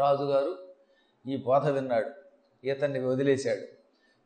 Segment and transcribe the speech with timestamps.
[0.00, 0.52] రాజుగారు
[1.26, 2.10] ఈ బోధ విన్నాడు.
[2.66, 3.64] ఈతన్ని వదిలేశాడు.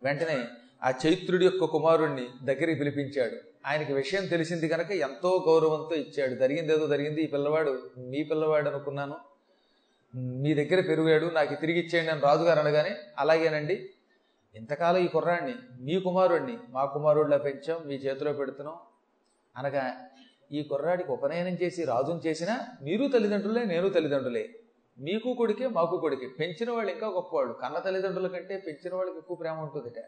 [0.02, 0.38] వెంటనే
[0.82, 3.36] ఆ చైత్రుడి యొక్క కుమారుణ్ణి దగ్గరికి పిలిపించాడు.
[3.66, 6.34] ఆయనకి విషయం తెలిసింది కనుక ఎంతో గౌరవంతో ఇచ్చాడు.
[6.34, 9.16] జరిగింది ఏదో జరిగింది ఈ పిల్లవాడు మీ పిల్లవాడు అనుకున్నాను.
[10.16, 13.76] మీ దగ్గర పెరిగాడు నాకు తిరిగి ఇచ్చేయండి అని రాజుగారు అనగానే అలాగేనండి.
[14.54, 18.76] ఇంతకాలం ఈ కుర్రాడిని మీ కుమారుడిని మా కుమారుడిలా పెంచాం మీ చేతిలో పెడుతున్నాం
[19.56, 19.84] అనగా
[20.52, 24.44] ఈ కుర్రాడికి ఉపనయనం చేసి రాజుని చేసినా మీరు తల్లిదండ్రులే నేను తల్లిదండ్రులే.
[24.98, 26.28] మీకు కొడుకే మాకు కొడుకే.
[26.40, 27.52] పెంచిన వాళ్ళు ఇంకా గొప్పవాళ్ళు.
[27.52, 29.98] కన్న తల్లిదండ్రుల కంటే పెంచిన వాళ్ళకి ఎక్కువ ప్రేమ ఉంటుందిట.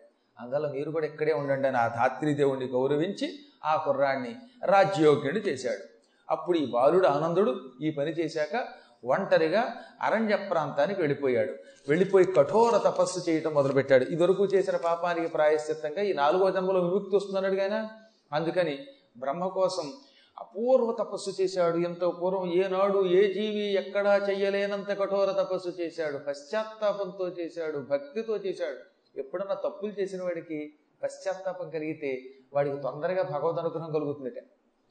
[0.40, 5.84] అందువల్ల మీరు కూడా ఇక్కడే ఉండండి అని ఆ ధాత్రి దేవుణ్ణి గౌరవించి ఆ కుర్రాన్ని రాజ్యోగ్యుడు చేశాడు.
[6.30, 8.64] అప్పుడు ఈ బాలుడు ఆనందుడు ఈ పని చేశాక
[9.04, 11.52] ఒంటరిగా అరణ్య ప్రాంతానికి వెళ్ళిపోయాడు.
[11.88, 14.04] వెళ్ళిపోయి కఠోర తపస్సు చేయటం మొదలుపెట్టాడు.
[14.04, 17.88] ఇదివరకు చేసిన పాపానికి ప్రాయశ్చిత్తంగా ఈ నాలుగో జన్మలో విముక్తి వస్తున్నాడు కానీ
[18.32, 18.78] అందుకని
[19.18, 19.92] బ్రహ్మ కోసం
[20.38, 21.78] అపూర్వ తపస్సు చేశాడు.
[21.78, 26.18] ఎంతో పూర్వం ఏనాడు ఏ జీవి ఎక్కడా చెయ్యలేనంత కఠోర తపస్సు చేశాడు.
[26.18, 28.78] పశ్చాత్తాపంతో చేశాడు భక్తితో చేశాడు.
[29.18, 34.42] ఎప్పుడన్నా తప్పులు చేసిన వాడికి పశ్చాత్తాపం కలిగితే వాడికి తొందరగా భగవద్ అనుగ్రహం కలుగుతుందట.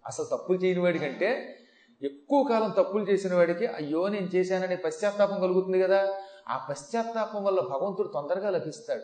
[0.07, 1.59] అసలు తప్పులు చేయని వాడికంటే
[2.03, 6.21] ఎక్కువ కాలం తప్పులు చేసిన వాడికి అయ్యో నేను చేశాననే పశ్చాత్తాపం కలుగుతుంది కదా.
[6.49, 9.03] ఆ పశ్చాత్తాపం వల్ల భగవంతుడు తొందరగా లభిస్తాడు.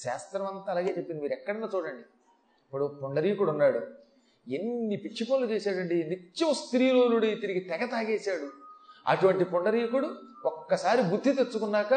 [0.00, 1.22] శాస్త్రం అంతా అలాగే చెప్పింది.
[1.22, 2.02] మీరు ఎక్కడన్నా చూడండి.
[2.64, 3.99] ఇప్పుడు పుండరీకుడు ఉన్నాడు.
[4.48, 5.94] ఎన్ని పిచ్చి పనులు చేశాడండి.
[5.94, 8.50] నిత్యం స్త్రీలోనుడి తిరిగి తెగ తాగేశాడు.
[9.06, 10.08] అటువంటి పుండరీకుడు
[10.44, 11.94] ఒక్కసారి బుద్ధి తెచ్చుకున్నాక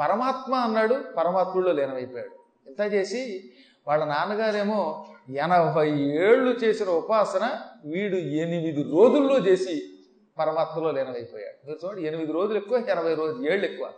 [0.00, 2.30] పరమాత్మ అన్నాడు పరమాత్ముల్లో లీనమైపోయాడు.
[2.68, 3.50] ఇంత చేసి
[3.88, 9.82] వాళ్ళ నాన్నగారేమో ఎనభై ఏళ్ళు చేసిన ఉపాసన వీడు ఎనిమిది రోజుల్లో చేసి
[10.38, 11.66] పరమాత్మలో లీనమైపోయాడు.
[11.66, 13.92] మీరు చూడండి ఎనిమిది రోజులు ఎక్కువ ఎనభై రోజులు ఏళ్ళు ఎక్కువ.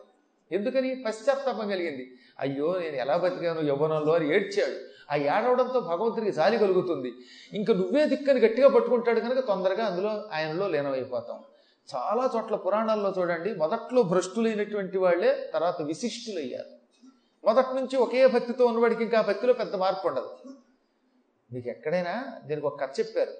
[0.53, 1.03] ఎందుకని?
[1.07, 2.11] పశ్చాత్తాపం కలిగింది.
[2.39, 3.61] అయ్యో నేను ఎలా బతికాను?
[3.61, 4.94] యవ్వనంలో అని ఏడ్చాడు.
[5.13, 7.13] ఆ ఏడవడంతో భగవంతుడికి జాలి కలుగుతుంది.
[7.53, 11.43] ఇంకా నువ్వే దిక్కని గట్టిగా పట్టుకుంటాడు కనుక తొందరగా అందులో ఆయనలో లీనమైపోతాం.
[11.97, 16.71] చాలా చోట్ల పురాణాల్లో చూడండి మొదట్లో భ్రష్టులైనటువంటి వాళ్ళే తర్వాత విశిష్టులయ్యారు.
[17.47, 20.31] మొదటి నుంచి ఒకే భక్తితో ఉన్నవాడికి ఇంకా ఆ భక్తిలో పెద్ద మార్పు ఉండదు.
[21.53, 23.33] మీకు ఎక్కడైనా దీనికి ఒక కథ చెప్పారు.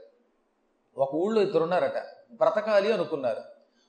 [0.99, 1.99] ఒక ఊళ్ళో ఇద్దరు ఉన్నారట
[2.33, 3.41] బ్రతకాలి అనుకున్నారు.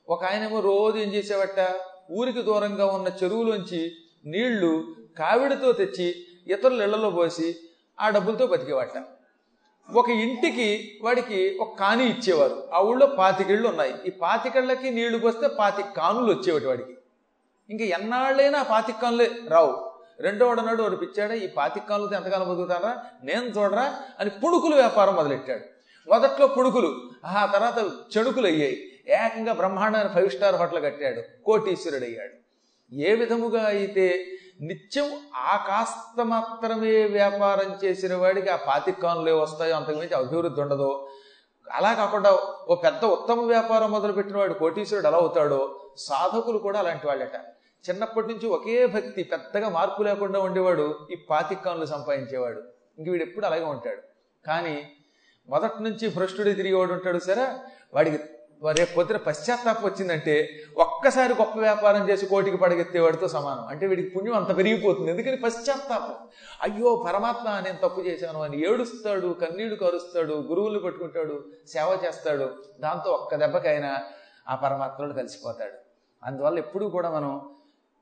[0.09, 1.75] ఒక ఆయనేమో రోజు ఏం చేసేవట
[2.11, 3.91] ఊరికి దూరంగా ఉన్న చెరువులోంచి
[4.25, 6.15] నీళ్ళు కావిడితో తెచ్చి
[6.47, 7.55] ఇతరుల ఇళ్ళలో పోసి
[8.01, 9.03] ఆ డబ్బులతో బతికేవాట
[9.93, 12.67] ఒక ఇంటికి వాడికి ఒక కాని ఇచ్చేవారు.
[12.73, 13.93] ఆ ఊళ్ళో పాతికిళ్ళు ఉన్నాయి.
[14.07, 16.97] ఈ పాతికళ్ళకి నీళ్ళు పోస్తే పాతి కానులు వచ్చేవాటి వాడికి.
[17.69, 19.91] ఇంకా ఎన్నాళ్ళైనా ఆ పాతిక కానులే రావు.
[20.19, 21.33] రెండో వాడు వాడు పిచ్చాడా?
[21.33, 25.63] ఈ పాతిక కానులతో ఎంతకాలం బతుకుతారా నేను చూడరా అని పుణుకులు వ్యాపారం మొదలెట్టాడు.
[26.09, 27.77] మొదట్లో పుణుకులు ఆ తర్వాత
[28.17, 28.91] చెడుకులు అయ్యాయి.
[29.09, 31.43] ఏకంగా బ్రహ్మాండమైన ఫైవ్ స్టార్ హోటల్ కట్టాడు.
[31.43, 32.35] కోటీశ్వరుడు అయ్యాడు
[32.95, 34.27] ఏ విధముగా అయితే
[34.61, 41.07] నిత్యం ఆ కాస్త మాత్రమే వ్యాపారం చేసిన వాడికి ఆ పాతికానులు ఏ వస్తాయో అంతకుమించి అభివృద్ధి ఉండదు?
[41.71, 42.39] అలా కాకుండా
[42.69, 45.81] ఓ పెద్ద ఉత్తమ వ్యాపారం మొదలుపెట్టిన వాడు కోటీశ్వరుడు ఎలా అవుతాడో?
[45.97, 47.35] సాధకులు కూడా అలాంటి వాళ్ళట.
[47.89, 52.61] చిన్నప్పటి నుంచి ఒకే భక్తి పెద్దగా మార్పు లేకుండా ఉండేవాడు ఈ పాతికానులు సంపాదించేవాడు.
[52.97, 54.01] ఇంక వీడు ఎప్పుడు అలాగే ఉంటాడు.
[54.47, 54.89] కానీ
[55.49, 57.47] మొదటి నుంచి భ్రష్టుడే తిరిగేవాడు ఉంటాడు సరే?
[57.93, 58.23] వాడికి
[58.63, 63.67] రేపు పొద్దున పశ్చాత్తాపం వచ్చిందంటే ఒక్కసారి గొప్ప వ్యాపారం చేసి కోటికి పడగెత్తేవాడితో సమానం.
[63.67, 65.11] అంటే వీడికి పుణ్యం అంత పెరిగిపోతుంది.
[65.11, 66.15] ఎందుకని పశ్చాత్తాపం?
[66.61, 72.53] అయ్యో పరమాత్మ నేను తప్పు చేశాను అని ఏడుస్తాడు కన్నీళ్ళు కరుస్తాడు గురువులు పట్టుకుంటాడు సేవ చేస్తాడు.
[72.79, 74.03] దాంతో ఒక్క దెబ్బకైనా
[74.47, 75.77] ఆ పరమాత్మలో కలిసిపోతాడు.
[76.23, 77.55] అందువల్ల ఎప్పుడూ కూడా మనం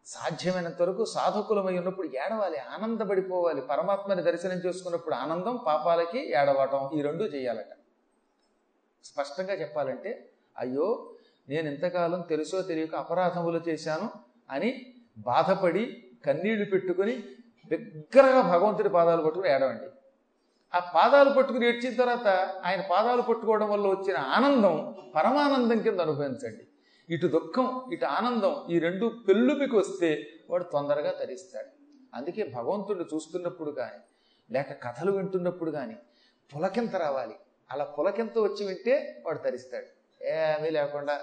[0.05, 3.61] సాధ్యమైనంత వరకు సాధకులమై ఉన్నప్పుడు ఏడవాలి ఆనందపడిపోవాలి.
[3.61, 7.65] పరమాత్మని దర్శనం చేసుకున్నప్పుడు ఆనందం పాపాలకి ఏడవటం ఈ రెండు చేయాలట.
[9.03, 11.15] స్పష్టంగా చెప్పాలంటే అయ్యో
[11.49, 14.09] నేను ఇంతకాలం తెలుసో తెలియక అపరాధములు చేశాను
[14.49, 17.23] అని బాధపడి కన్నీళ్ళు పెట్టుకుని
[17.71, 19.85] దగ్గరగా భగవంతుడి పాదాలు పట్టుకుని ఏడవండి.
[20.73, 22.27] ఆ పాదాలు పట్టుకుని ఏడ్చిన తర్వాత
[22.65, 26.67] ఆయన పాదాలు పట్టుకోవడం వల్ల వచ్చిన ఆనందం పరమానందం కింద అనుభవించండి.
[27.09, 30.09] ఇటు దుఃఖం ఇటు ఆనందం ఈ రెండు పెళ్ళుమికి వస్తే
[30.49, 31.71] వాడు తొందరగా తరిస్తాడు.
[32.13, 33.99] అందుకే భగవంతుడు చూస్తున్నప్పుడు కానీ
[34.51, 35.95] లేక కథలు వింటున్నప్పుడు కానీ
[36.55, 37.35] పులకింత రావాలి.
[37.71, 39.85] అలా పులకింత వచ్చి వింటే వాడు తరిస్తాడు.
[40.23, 41.19] ఏమీ లేకుండా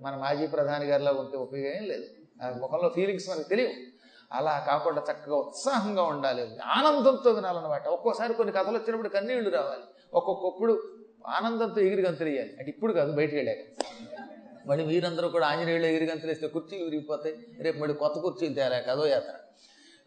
[0.00, 2.04] మన మాజీ ప్రధాని గారిలో ఉంటే ఉపయోగం లేదు.
[2.42, 3.72] ఆ ముఖంలో ఫీలింగ్స్ మనకు తెలియవు.
[4.32, 6.58] అలా కాకుండా చక్కగా ఉత్సాహంగా ఉండాలి.
[6.58, 9.82] ఆనందంతో వినాలన్నమాట ఒక్కోసారి కొన్ని కథలు వచ్చినప్పుడు కన్నీళ్ళు రావాలి.
[10.14, 10.82] ఒక్కొక్కప్పుడు
[11.26, 13.58] ఆనందంతో ఎగిరి గంతులేయాలి అంటే ఇప్పుడు కాదు బయటికి వెళ్ళాక.
[14.66, 17.36] మళ్ళీ మీరందరూ కూడా ఆంజనేయులు ఎగిరి గంతులేస్తే కుర్చీలు విరిగిపోతాయి.
[17.60, 19.34] రేపు మళ్ళీ కొత్త కుర్చీలు తేలేక అదో యాత్ర.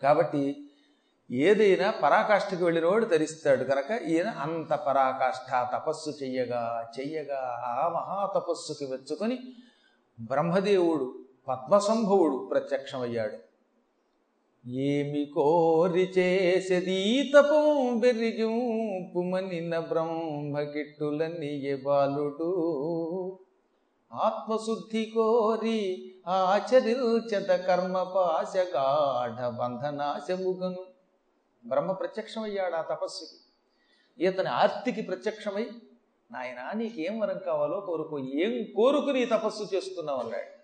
[0.03, 0.64] కాబట్టి
[1.31, 9.37] ఏదైనా పరాకాష్ఠకి వెళ్ళినవాడు ధరిస్తాడు కనుక ఈయన అంత పరాకాష్ఠ తపస్సు చెయ్యగా చెయ్యగా ఆ మహాతపస్సుకి వెచ్చుకొని మెచ్చుకొని
[10.19, 13.37] బ్రహ్మదేవుడు పద్మసంభవుడు ప్రత్యక్షమయ్యాడు.
[14.69, 22.51] ఏమి కోరి చేసేది తపం బెరిగింపుమనిన బ్రహ్మకిట్టులన్నీ బాలుడు?
[24.13, 30.94] ఆత్మశుద్ధి కోరి ఆచరించత కర్మ పాశగాఢ బంధనాశముగను.
[31.65, 33.41] బ్రహ్మ ప్రత్యక్షమయ్యాడు ఆ తపస్సుకి.
[34.25, 35.69] ఇతని ఆర్తికి ప్రత్యక్షమై
[36.31, 40.55] నాయన నీకేం వరం కావాలో కోరుకో ఏం కోరుకుని ఈ తపస్సు చేస్తున్నావు అన్నాడు.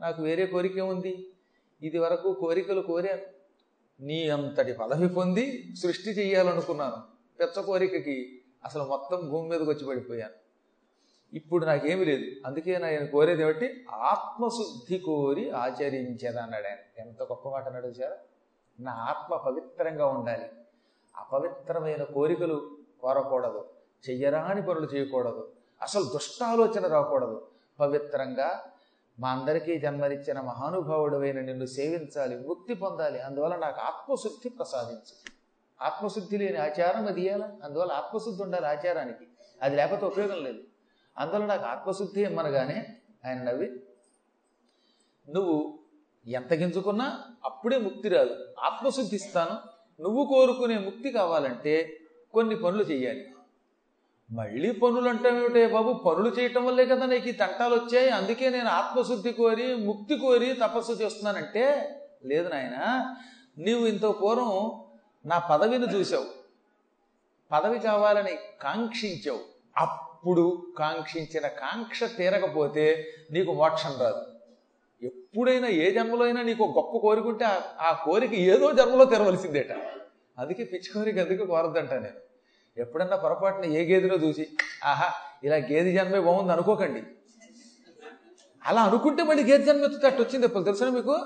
[0.00, 1.32] నాకు వేరే కోరిక ఉంది.
[1.82, 3.40] ఇది వరకు కోరికలు కోరాను.
[4.02, 6.96] నీ అంతటి పదవి పొంది సృష్టి చెయ్యాలనుకున్నాను.
[7.40, 10.32] పెద్ద కోరికకి అసలు మొత్తం భూమి మీదకి వచ్చి పడిపోయాను.
[11.36, 12.46] ఇప్పుడు నాకేమీ లేదు.
[12.46, 13.84] అందుకే నేను కోరేది ఏమిటి?
[13.90, 17.00] ఆత్మశుద్ధి కోరి ఆచరించేదన్నాడు ఆయన.
[17.00, 18.29] ఎంత గొప్ప మాట అన్నాడు సార్
[18.80, 20.50] నా ఆత్మ పవిత్రంగా ఉండాలి.
[21.16, 23.68] అపవిత్రమైన కోరికలు కోరకూడదు.
[24.10, 25.52] చెయ్యరాని పనులు చేయకూడదు.
[25.82, 27.46] అసలు దుష్టాలోచన రాకూడదు.
[27.80, 28.64] పవిత్రంగా
[29.20, 33.20] మా అందరికీ జన్మనిచ్చిన మహానుభావుడమైన నిన్ను సేవించాలి ముక్తి పొందాలి.
[33.20, 35.32] అందువల్ల నాకు ఆత్మశుద్ధి ప్రసాదించు.
[35.82, 39.26] ఆత్మశుద్ధి లేని ఆచారం అది ఇయ్యాలా అందువల్ల ఆత్మశుద్ధి ఉండాలి ఆచారానికి.
[39.62, 40.58] అది లేకపోతే ఉపయోగం లేదు.
[41.18, 42.96] అందువల్ల నాకు ఆత్మశుద్ధి ఇమ్మనగానే
[43.26, 43.80] ఆయన నవ్వి
[45.34, 45.79] నువ్వు
[46.26, 48.36] ఎంత గింజుకున్నా అప్పుడే ముక్తి రాదు.
[48.58, 49.56] ఆత్మశుద్ధి ఇస్తాను
[50.02, 52.00] నువ్వు కోరుకునే ముక్తి కావాలంటే
[52.34, 53.26] కొన్ని పనులు చేయాలి
[54.32, 55.92] మళ్ళీ పనులు అంటామేమిటే బాబు?
[55.92, 58.10] పనులు చేయటం వల్లే కదా నీకు ఈ తంటాలు వచ్చాయి.
[58.10, 61.64] అందుకే నేను ఆత్మశుద్ధి కోరి ముక్తి కోరి తపస్సు చేస్తున్నానంటే
[62.24, 63.16] లేదు నాయన.
[63.58, 64.82] నీవు ఇంత పూర్వం
[65.26, 66.26] నా పదవిని చూసావు
[67.52, 69.40] పదవి కావాలని కాంక్షించావు.
[69.76, 74.29] అప్పుడు కాంక్షించిన కాంక్ష తీరకపోతే నీకు మోక్షం రాదు.
[75.34, 77.44] ఎప్పుడైనా ఏ జన్మలో అయినా నీకు గొప్ప కోరికుంటే
[77.80, 79.72] ఆ కోరిక ఏదో జన్మలో తెరవలసిందేట.
[80.38, 82.18] అందుకే పిచ్చి కోరిక అందుకే కోరద్దంట నేను.
[82.76, 84.48] ఎప్పుడన్నా పొరపాటున ఏ గేదెలో చూసి
[84.84, 85.08] ఆహా
[85.44, 87.02] ఇలా గేదె జన్మే బాగుంది అనుకోకండి.
[88.66, 91.16] అలా అనుకుంటే మళ్ళీ గేదె జన్మ ఎత్తుతట్టు వచ్చింది ఎప్పుడు తెలుసా మీకు?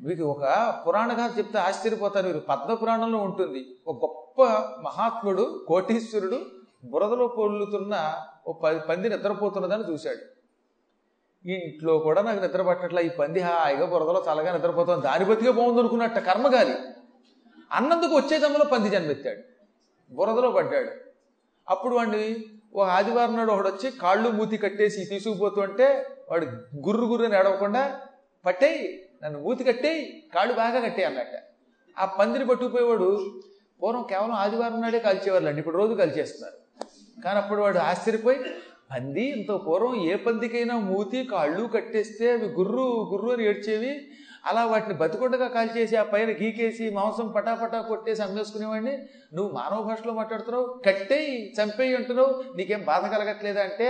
[0.00, 0.44] మీకు ఒక
[0.86, 3.78] పురాణ కథ చెప్తే ఆశ్చర్యపోతారు మీరు పద్మ పురాణంలో ఉంటుంది.
[3.86, 4.42] ఒక గొప్ప
[4.80, 6.40] మహాత్ముడు కోటీశ్వరుడు
[6.84, 8.14] బురదలో పొల్లుతున్న
[8.46, 8.52] ఓ
[8.88, 10.33] పంది నిద్రపోతున్నదని చూశాడు.
[11.44, 16.18] ఇంట్లో కూడా నాకు నిద్ర పట్టట్లా ఈ పంది హాయిగా బురదలో చల్లగా నిద్రపోతుంది దాని బతికే బాగుంది అనుకున్నట్ట
[16.18, 16.74] కర్మగాలి
[17.72, 19.42] అన్నందుకు వచ్చే జన్మలో పంది జన్మెత్తాడు.
[20.10, 20.90] బురదలో పడ్డాడు.
[21.68, 22.44] అప్పుడు వాడిని
[22.76, 26.44] ఓ ఆదివారం నాడు ఒకడు వచ్చి కాళ్ళు మూతి కట్టేసి తీసుకుపోతుంటే వాడు
[26.76, 28.00] గుర్రు గుర్రని ఏడవకుండా
[28.46, 31.34] పట్టేయి నన్ను మూతి కట్టేయి కాళ్ళు బాగా కట్టేయి అన్నట్ట.
[31.98, 33.30] ఆ పందిని పట్టుకుపోయేవాడు
[33.82, 35.58] పూర్వం కేవలం ఆదివారం నాడే కాల్చేవాళ్ళండి.
[35.58, 36.56] ఇప్పుడు రోజు కాల్చేస్తున్నారు.
[37.24, 38.38] కానీ అప్పుడు వాడు ఆశ్చర్యపోయి
[38.90, 43.92] పంది ఇంత పూర్వం ఏ పందికైనా మూతి కాళ్ళు కట్టేస్తే అవి గుర్రు గుర్రు అని ఏడ్చేవి.
[44.46, 48.94] అలా వాటిని బతికొండగా కాల్చేసి ఆ పైన గీకేసి మాంసం పటాపటా కొట్టేసి అమ్మేసుకునేవాడిని.
[49.34, 52.32] నువ్వు మానవ భాషలో మాట్లాడుతున్నావు కట్టేయి చంపేయి అంటున్నావు.
[52.56, 53.88] నీకేం బాధ కలగట్లేదా అంటే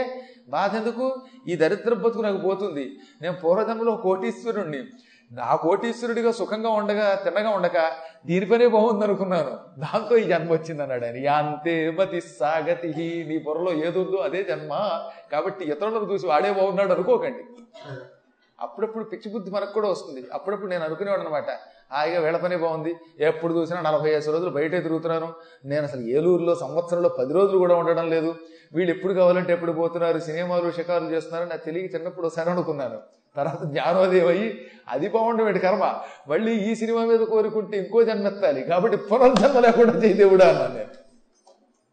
[0.48, 1.06] బాధ ఎందుకు
[1.48, 2.86] ఈ దరిద్ర బతుకు నాకు పోతుంది.
[3.22, 4.82] నేను పూర్వజన్మలో కోటీశ్వరుణ్ణి.
[5.32, 7.78] నా కోటీశ్వరుడిగా సుఖంగా ఉండగా తిన్నగా ఉండక
[8.26, 11.16] దీనిపైనే బాగుంది అనుకున్నాను దాంతో ఈ జన్మ వచ్చింది అన్నాడు ఆయన.
[11.16, 12.88] యాంతే మతి సాగతి
[13.28, 15.00] నీ బుర్రలో ఏదుందో అదే జన్మ.
[15.32, 17.44] కాబట్టి ఇతరులను చూసి వాడే బాగున్నాడు అనుకోకండి.
[18.60, 20.24] అప్పుడప్పుడు పిచ్చి బుద్ధి మనకు కూడా వస్తుంది.
[20.32, 21.50] అప్పుడప్పుడు నేను అనుకునేవాడు అనమాట
[21.90, 22.96] హాయిగా వీళ్ళ పని బాగుంది.
[23.20, 25.34] ఎప్పుడు చూసినా నలభై ఐదు రోజులు బయటే తిరుగుతున్నాను
[25.64, 28.34] నేను అసలు ఏలూరులో సంవత్సరంలో పది రోజులు కూడా ఉండడం లేదు.
[28.74, 32.98] వీళ్ళు ఎప్పుడు కావాలంటే ఎప్పుడు పోతున్నారు సినిమాలు షికారులు చేస్తున్నారు నాకు తెలియ చిన్నప్పుడు ఒకసారి అనుకున్నాను.
[33.36, 34.48] తర్వాత జ్ఞానోదయం అయ్యి
[34.88, 35.84] అది బాగుండేవాడి కర్మ?
[36.28, 40.92] మళ్ళీ ఈ సినిమా మీద కోరుకుంటే ఇంకో జన్మెత్తాలి కాబట్టి పునర్జన్మ లేకుండా చేయదేవుడా అన్నాను నేను.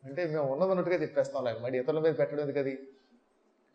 [0.03, 2.73] అంటే మేము ఉన్నదన్నట్టుగా చెప్పేస్తాం లేక మరి ఇతరుల మీద పెట్టడం ఎందుకు అది?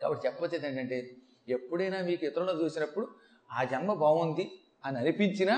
[0.02, 1.10] కాబట్టి చెప్పొచ్చేది ఏంటంటే
[1.48, 3.08] ఎప్పుడైనా మీకు ఇతరులను చూసినప్పుడు
[3.58, 4.50] ఆ జన్మ బాగుంది
[4.84, 5.56] అని అనిపించినా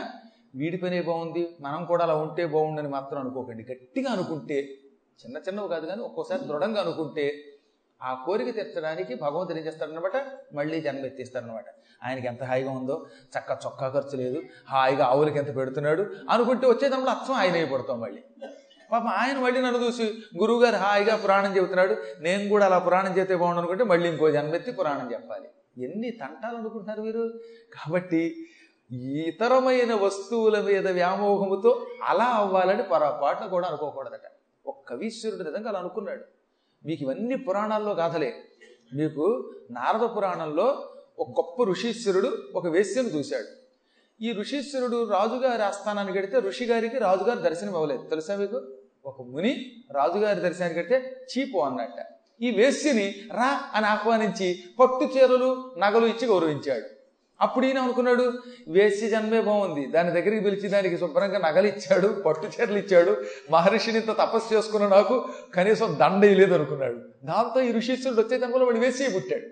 [0.55, 3.63] వీడి పనే బాగుంది మనం కూడా అలా ఉంటే బాగుండని మాత్రం అనుకోకండి.
[3.73, 4.59] గట్టిగా అనుకుంటే
[5.25, 7.45] చిన్న చిన్నవి కాదు కానీ ఒక్కోసారి దృఢంగా అనుకుంటే
[8.03, 10.17] ఆ కోరిక తీర్చడానికి భగవంతుడు ఏం చేస్తాడనమాట
[10.55, 11.65] మళ్ళీ జన్మ ఎత్తిస్తాడనమాట
[12.05, 13.07] ఆయనకి ఎంత హాయిగా ఉందో
[13.39, 18.23] చక్క చొక్కా ఖర్చు లేదు హాయిగా ఆవులకి ఎంత పెడుతున్నాడు అనుకుంటే వచ్చేటప్పుడు అచ్చం ఆయన అయిపోతాం మళ్ళీ.
[18.93, 20.03] పాపం ఆయన మళ్ళీ నన్ను చూసి
[20.39, 25.13] గురువుగారు హాయిగా పురాణం చెబుతున్నాడు నేను కూడా అలా పురాణం చేస్తే బాగుండు అనుకుంటే మళ్ళీ ఇంకో జన్మెత్తి పురాణం
[25.13, 25.49] చెప్పాలి.
[25.85, 27.29] ఎన్ని తంటాలు అనుకుంటున్నారు మీరు?
[27.75, 28.37] కాబట్టి
[28.93, 34.21] ఇతరమైన వస్తువుల మీద వ్యామోహముతో అలా అవ్వాలని పొరపాటున కూడా అనుకోకూడదట.
[34.67, 36.25] ఒక కవీశ్వరుడు నిజంగా అలా అనుకున్నాడు.
[36.87, 38.45] మీకు ఇవన్నీ పురాణాల్లో గాథలే.
[38.95, 43.47] మీకు నారద పురాణంలో ఒక గొప్ప ఋషీశ్వరుడు ఒక వేశ్యను చూశాడు.
[44.23, 48.63] ఈ ఋషీశ్వరుడు రాజుగారి ఆస్థానానికి గడితే ఋషి గారికి రాజుగారి దర్శనం ఇవ్వలేదు తెలుసా మీకు?
[49.05, 52.07] ఒక ముని రాజుగారి దర్శనానికి కడితే చీపు అన్నట్ట.
[52.43, 56.98] ఈ వేశ్యని రా అని ఆహ్వానించి పట్టు చీరలు నగలు ఇచ్చి గౌరవించాడు.
[57.41, 58.33] అప్పుడు ఈయన అనుకున్నాడు
[58.69, 59.87] వేసి జన్మే బాగుంది.
[59.87, 63.25] దాని దగ్గరికి పిలిచి దానికి శుభ్రంగా నగలు ఇచ్చాడు పట్టు చీరలు ఇచ్చాడు.
[63.51, 66.99] మహర్షిని ఇంత తపస్సు చేసుకున్న నాకు కనీసం దండ ఇలేదు అనుకున్నాడు.
[67.25, 69.47] దాంతో ఈ ఋషీశ్వరుడు వచ్చే జన్మలో వాడు వేసి పుట్టాడు.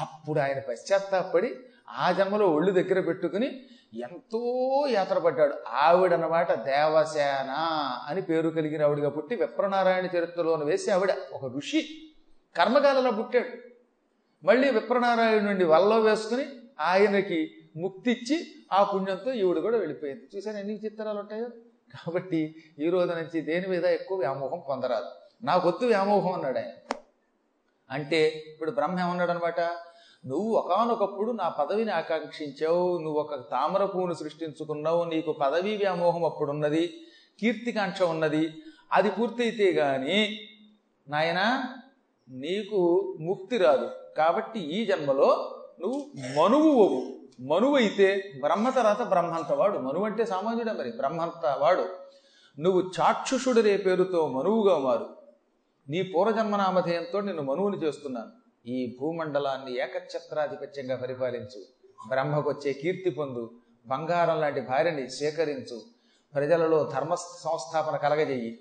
[0.00, 1.54] అప్పుడు ఆయన పశ్చాత్తాపడి
[1.88, 3.60] ఆ జన్మలో ఒళ్ళు దగ్గర పెట్టుకుని
[3.94, 7.50] ఎంతో యాత్ర పడ్డాడు ఆవిడనమాట దేవసేన
[8.08, 11.88] అని పేరు కలిగిన ఆవిడగా పుట్టి విప్రనారాయణ చరిత్రలోని వేసి ఆవిడ ఒక ఋషి.
[12.56, 13.73] కర్మకాలలో పుట్టాడు.
[14.44, 16.44] మళ్ళీ విప్రనారాయణుడిని వల్లో వేసుకుని
[16.80, 20.28] ఆయనకి ముక్తి ఇచ్చి ఆ పుణ్యంతో ఈవిడ కూడా వెళ్ళిపోయింది.
[20.36, 21.44] చూసాను ఎన్ని చిత్రాలు ఉంటాయో?
[21.94, 25.06] కాబట్టి ఈ రోజు నుంచి దేని మీద ఎక్కువ వ్యామోహం పొందరాదు.
[25.42, 27.00] నాకొద్దు వ్యామోహం అన్నాడు ఆయన.
[27.90, 29.60] అంటే ఇప్పుడు బ్రహ్మ ఏమన్నాడు అనమాట
[30.26, 36.92] నువ్వు ఒకనొకప్పుడు నా పదవిని ఆకాంక్షించావు నువ్వు ఒక తామర పువ్వును సృష్టించుకున్నావు నీకు పదవి వ్యామోహం అప్పుడున్నది
[37.40, 38.52] కీర్తికాంక్ష ఉన్నది
[38.92, 40.38] అది పూర్తయితే గాని
[41.08, 41.64] నాయనా
[42.28, 42.80] నీకు
[43.20, 43.90] ముక్తి రాదు.
[44.16, 46.10] కాబట్టి ఈ జన్మలో నువ్వు
[46.42, 50.92] మనువు అవు మనువు అయితే బ్రహ్మ తర్వాత బ్రహ్మంత వాడు మనువు అంటే సామాన్యుడే మరి?
[50.92, 51.88] బ్రహ్మంత వాడు
[52.58, 55.16] నువ్వు చాక్షుషుడనే పేరుతో మనువుగా మారు.
[55.88, 58.44] నీ పూర్వజన్మనామధేయంతో నిన్ను మనువుని చేస్తున్నాను.
[58.68, 61.62] ఈ భూమండలాన్ని ఏకఛత్రాధిపత్యంగా పరిపాలించు.
[62.08, 63.50] బ్రహ్మకొచ్చే కీర్తి పొందు.
[63.86, 65.80] బంగారం లాంటి భార్యని సేకరించు.
[66.34, 68.58] ప్రజలలో ధర్మ సంస్థాపన కలగజెయ్యి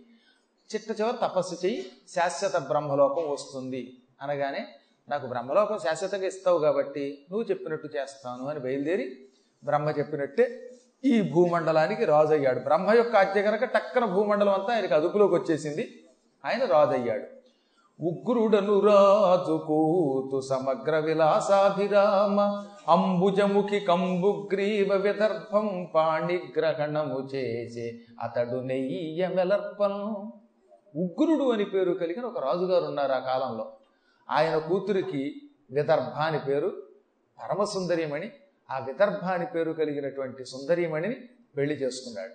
[0.75, 1.91] చిట్ట చివరి తపస్సు చెయ్యి.
[2.15, 3.97] శాశ్వత బ్రహ్మలోకం వస్తుంది.
[4.21, 4.67] అనగానే
[5.07, 9.15] నాకు బ్రహ్మలోకం శాశ్వతంగా ఇస్తావు కాబట్టి నువ్వు చెప్పినట్టు చేస్తాను అని బయలుదేరి
[9.63, 10.69] బ్రహ్మ చెప్పినట్టే
[11.05, 15.83] ఈ భూమండలానికి రాజు అయ్యాడు బ్రహ్మ యొక్క ఆజ్ఞ కనుక టక్కన భూమండలం అంతా ఆయనకు అదుపులోకి వచ్చేసింది.
[16.45, 17.27] ఆయన రాజు అయ్యాడు
[17.99, 22.39] ఉగ్రుడను రాజు కూతు సమగ్ర విలాసాభిరామ
[22.89, 29.93] అంబుజముఖి కంబుగ్రీవ విదర్భం పాణిగ్రహణము చేసే అతడు నెయ్యమెలర్పం.
[30.95, 33.77] ఉగ్రుడు అని పేరు కలిగిన ఒక రాజుగారు ఉన్నారు ఆ కాలంలో.
[34.29, 36.83] ఆయన కూతురికి విదర్భ అని పేరు
[37.41, 38.31] పరమసుందరిమణి.
[38.71, 41.15] ఆ విదర్భ అని పేరు కలిగినటువంటి సుందరిమణిని
[41.57, 42.33] పెళ్ళి చేసుకున్నాడు.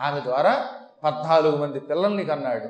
[0.00, 0.66] ఆమె ద్వారా
[1.04, 2.68] పద్నాలుగు మంది పిల్లల్ని కన్నాడు.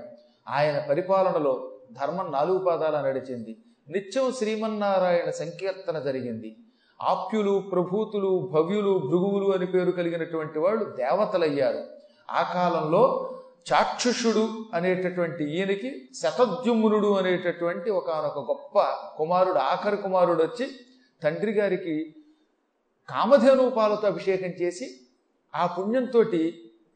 [0.49, 3.57] ఆయన పరిపాలనలో ధర్మం నాలుగు పాదాల నడిచింది.
[3.89, 6.57] నిత్యం శ్రీమన్నారాయణ సంకీర్తన జరిగింది.
[7.03, 11.85] ఆప్యులు ప్రభూతులు భవ్యులు భృగువులు అని పేరు కలిగినటువంటి వాళ్ళు దేవతలయ్యారు.
[12.31, 13.33] ఆ కాలంలో
[13.73, 18.79] చాక్షుషుడు అనేటటువంటి ఈయనకి శతద్యుమ్నుడు అనేటటువంటి ఒకనొక గొప్ప
[19.19, 20.71] కుమారుడు ఆఖరి కుమారుడు వచ్చి
[21.23, 22.17] తండ్రి గారికి
[23.11, 25.01] కామధేనూపాలతో అభిషేకం చేసి
[25.55, 26.23] ఆ పుణ్యంతో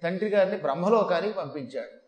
[0.02, 2.00] తండ్రి గారిని బ్రహ్మలోకానికి పంపించాడు.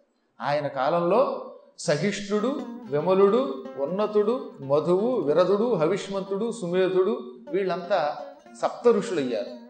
[0.43, 8.27] ఆయన కాలంలో సహిష్ణుడు విమలుడు ఉన్నతుడు మధువు విరదుడు హవిష్మంతుడు సుమేధుడు వీళ్ళంతా
[8.63, 9.62] సప్త ఋషులయ్యారు.